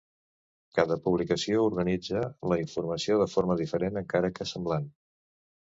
[0.79, 4.95] Cada publicació organitza la informació de forma diferent, encara que semblant.